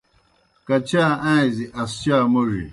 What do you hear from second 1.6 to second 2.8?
اسچا موڙیْ